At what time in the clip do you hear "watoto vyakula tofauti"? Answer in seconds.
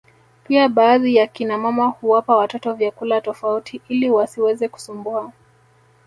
2.35-3.81